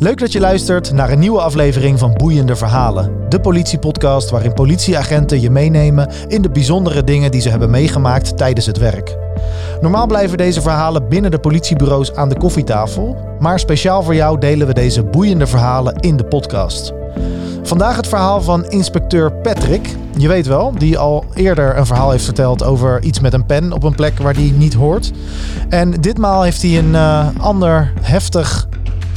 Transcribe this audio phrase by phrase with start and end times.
[0.00, 3.12] Leuk dat je luistert naar een nieuwe aflevering van Boeiende Verhalen.
[3.28, 8.66] De politiepodcast waarin politieagenten je meenemen in de bijzondere dingen die ze hebben meegemaakt tijdens
[8.66, 9.16] het werk.
[9.80, 14.66] Normaal blijven deze verhalen binnen de politiebureaus aan de koffietafel, maar speciaal voor jou delen
[14.66, 16.92] we deze boeiende verhalen in de podcast.
[17.62, 19.96] Vandaag het verhaal van inspecteur Patrick.
[20.16, 23.72] Je weet wel, die al eerder een verhaal heeft verteld over iets met een pen
[23.72, 25.12] op een plek waar die niet hoort.
[25.68, 28.68] En ditmaal heeft hij een uh, ander heftig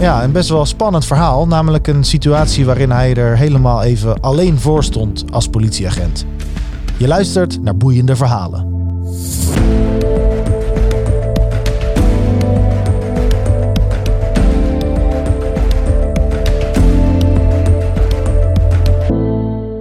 [0.00, 1.46] ja, een best wel spannend verhaal.
[1.46, 6.24] Namelijk een situatie waarin hij er helemaal even alleen voor stond als politieagent.
[6.96, 8.76] Je luistert naar boeiende verhalen.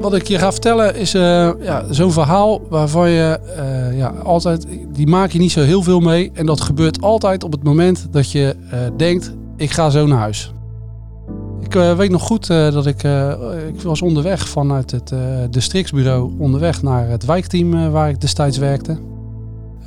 [0.02, 1.22] Wat ik je ga vertellen is uh,
[1.62, 6.00] ja, zo'n verhaal waarvan je uh, ja, altijd, die maak je niet zo heel veel
[6.00, 6.32] mee.
[6.34, 10.20] En dat gebeurt altijd op het moment dat je uh, denkt, ik ga zo naar
[10.20, 10.52] huis.
[11.62, 13.34] Ik uh, weet nog goed uh, dat ik, uh,
[13.68, 15.14] ik was onderweg vanuit het
[15.50, 18.98] districtsbureau onderweg naar het wijkteam waar ik destijds werkte.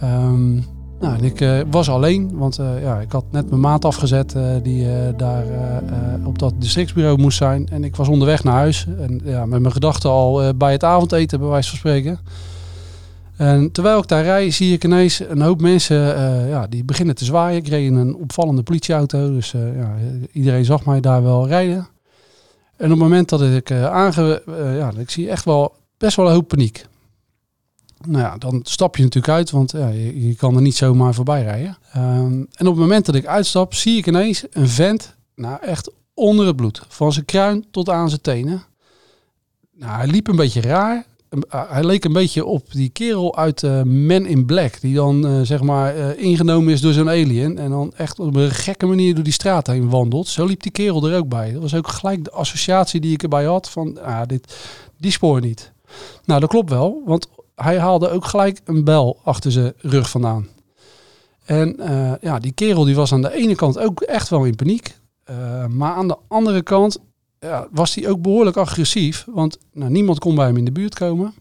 [0.02, 0.64] Um,
[1.00, 5.44] nou, ik was alleen, want ja, ik had net mijn maat afgezet die daar
[6.24, 7.68] op dat districtsbureau moest zijn.
[7.68, 11.38] En ik was onderweg naar huis en ja, met mijn gedachten al bij het avondeten
[11.38, 12.18] bij wijze van spreken.
[13.40, 17.14] En terwijl ik daar rij, zie ik ineens een hoop mensen uh, ja, die beginnen
[17.14, 17.58] te zwaaien.
[17.58, 19.94] Ik reed in een opvallende politieauto, dus uh, ja,
[20.32, 21.88] iedereen zag mij daar wel rijden.
[22.76, 24.42] En op het moment dat ik uh, aange...
[24.76, 26.86] ja, ik zie echt wel best wel een hoop paniek.
[28.06, 31.42] Nou ja, dan stap je natuurlijk uit, want ja, je, kan er niet zomaar voorbij
[31.42, 31.76] rijden.
[31.96, 35.90] Um, en op het moment dat ik uitstap, zie ik ineens een vent, nou echt
[36.14, 36.82] onder het bloed.
[36.88, 38.62] Van zijn kruin tot aan zijn tenen.
[39.72, 41.08] Nou, hij liep een beetje raar
[41.48, 44.80] hij leek een beetje op die kerel uit uh, Men in Black.
[44.80, 47.58] Die dan uh, zeg maar ingenomen is door zo'n alien.
[47.58, 50.28] En dan echt op een gekke manier door die straat heen wandelt.
[50.28, 51.52] Zo liep die kerel er ook bij.
[51.52, 53.70] Dat was ook gelijk de associatie die ik erbij had.
[53.70, 54.56] Van ah, dit,
[54.98, 55.72] die spoor niet.
[56.24, 57.02] Nou, dat klopt wel.
[57.04, 60.48] Want hij haalde ook gelijk een bel achter zijn rug vandaan.
[61.44, 61.76] En
[62.20, 64.96] ja, die kerel die was aan de ene kant ook echt wel in paniek.
[65.68, 66.98] maar aan de andere kant
[67.40, 69.26] ja, was hij ook behoorlijk agressief.
[69.30, 71.34] Want nou, niemand kon bij hem in de buurt komen.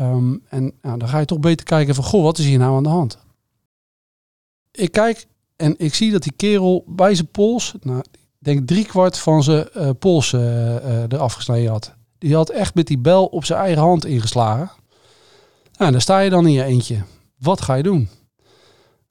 [0.00, 2.76] Um, en nou, dan ga je toch beter kijken van, goh, wat is hier nou
[2.76, 3.18] aan de hand?
[4.70, 9.18] Ik kijk en ik zie dat die kerel bij zijn pols, nou, ik denk driekwart
[9.18, 11.94] van zijn uh, pols uh, eraf gesneden had.
[12.18, 14.70] Die had echt met die bel op zijn eigen hand ingeslagen.
[15.78, 17.02] Nou, daar sta je dan in je eentje.
[17.38, 18.08] Wat ga je doen?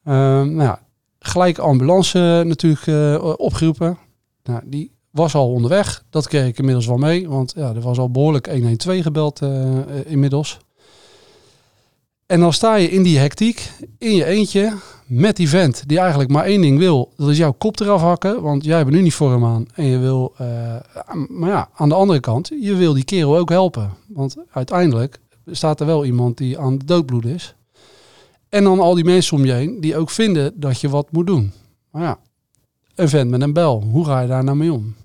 [0.03, 0.77] Um, nou
[1.19, 3.97] gelijk ambulance natuurlijk opgeroepen.
[4.43, 6.03] Nou, die was al onderweg.
[6.09, 9.79] Dat kreeg ik inmiddels wel mee, want ja, er was al behoorlijk 112 gebeld uh,
[10.05, 10.57] inmiddels.
[12.25, 14.73] En dan sta je in die hectiek, in je eentje,
[15.05, 17.13] met die vent die eigenlijk maar één ding wil.
[17.15, 19.65] Dat is jouw kop eraf hakken, want jij hebt een uniform aan.
[19.73, 20.47] En je wil, uh,
[21.27, 23.93] maar ja, aan de andere kant, je wil die kerel ook helpen.
[24.07, 27.55] Want uiteindelijk staat er wel iemand die aan de doodbloed is.
[28.49, 31.27] En dan al die mensen om je heen die ook vinden dat je wat moet
[31.27, 31.51] doen.
[31.91, 32.19] Maar ja,
[32.95, 34.95] een vent met een bel, hoe ga je daar nou mee om?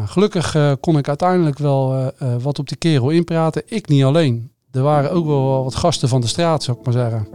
[0.00, 3.62] Nou, gelukkig uh, kon ik uiteindelijk wel uh, uh, wat op die kerel inpraten.
[3.66, 4.50] Ik niet alleen.
[4.72, 7.28] Er waren ook wel wat gasten van de straat, zou ik maar zeggen.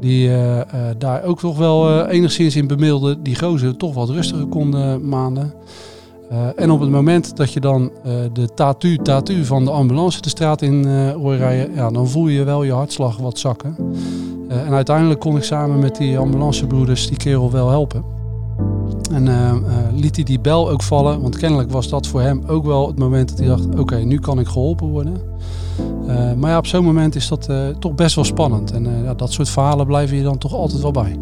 [0.00, 0.30] Die
[0.98, 3.22] daar ook toch wel enigszins in bemiddelden.
[3.22, 5.54] Die gozer toch wat rustiger konden maanden.
[6.56, 7.90] en op het moment dat je dan
[8.32, 12.44] de tatu, tatu van de ambulance de straat in hoort rijden, ja, dan voel je
[12.44, 13.76] wel je hartslag wat zakken.
[14.48, 18.15] en uiteindelijk kon ik samen met die ambulancebroeders die kerel wel helpen.
[19.10, 22.42] En uh, uh, liet hij die bel ook vallen, want kennelijk was dat voor hem
[22.46, 25.16] ook wel het moment dat hij dacht: oké, nu kan ik geholpen worden.
[26.06, 28.72] Uh, maar ja, op zo'n moment is dat toch best wel spannend.
[28.72, 31.16] En ja, dat soort verhalen blijven je dan toch altijd wel bij.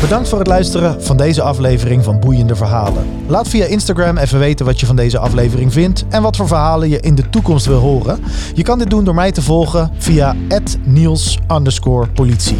[0.00, 3.06] Bedankt voor het luisteren van deze aflevering van Boeiende Verhalen.
[3.26, 6.88] Laat via Instagram even weten wat je van deze aflevering vindt en wat voor verhalen
[6.88, 8.20] je in de toekomst wil horen.
[8.54, 10.36] Je kan dit doen door mij te volgen via
[10.84, 11.38] @niels
[12.14, 12.58] politie.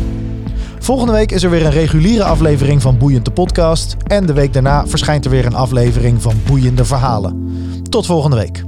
[0.79, 3.97] Volgende week is er weer een reguliere aflevering van Boeiende Podcast.
[4.07, 7.49] En de week daarna verschijnt er weer een aflevering van Boeiende Verhalen.
[7.89, 8.65] Tot volgende week.